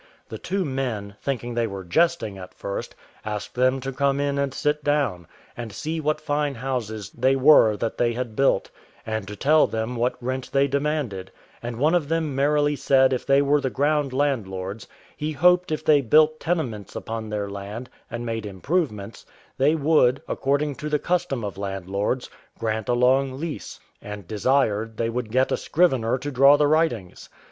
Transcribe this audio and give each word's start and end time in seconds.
The 0.29 0.39
two 0.39 0.65
men, 0.65 1.13
thinking 1.21 1.53
they 1.53 1.67
were 1.67 1.83
jesting 1.83 2.35
at 2.39 2.55
first, 2.55 2.95
asked 3.23 3.53
them 3.53 3.79
to 3.81 3.91
come 3.91 4.19
in 4.19 4.39
and 4.39 4.51
sit 4.51 4.83
down, 4.83 5.27
and 5.55 5.71
see 5.71 5.99
what 6.01 6.19
fine 6.19 6.55
houses 6.55 7.11
they 7.11 7.35
were 7.35 7.77
that 7.77 7.99
they 7.99 8.13
had 8.13 8.35
built, 8.35 8.71
and 9.05 9.27
to 9.27 9.35
tell 9.35 9.67
them 9.67 9.95
what 9.95 10.15
rent 10.19 10.49
they 10.51 10.67
demanded; 10.67 11.29
and 11.61 11.77
one 11.77 11.93
of 11.93 12.09
them 12.09 12.33
merrily 12.35 12.75
said 12.75 13.13
if 13.13 13.27
they 13.27 13.43
were 13.43 13.61
the 13.61 13.69
ground 13.69 14.11
landlords, 14.11 14.87
he 15.15 15.33
hoped 15.33 15.71
if 15.71 15.85
they 15.85 16.01
built 16.01 16.39
tenements 16.39 16.95
upon 16.95 17.29
their 17.29 17.47
land, 17.47 17.87
and 18.09 18.25
made 18.25 18.47
improvements, 18.47 19.23
they 19.59 19.75
would, 19.75 20.19
according 20.27 20.73
to 20.73 20.89
the 20.89 20.97
custom 20.97 21.43
of 21.43 21.59
landlords, 21.59 22.27
grant 22.57 22.89
a 22.89 22.93
long 22.93 23.39
lease: 23.39 23.79
and 24.01 24.27
desired 24.27 24.97
they 24.97 25.11
would 25.11 25.29
get 25.29 25.51
a 25.51 25.57
scrivener 25.57 26.17
to 26.17 26.31
draw 26.31 26.57
the 26.57 26.65
writings. 26.65 27.29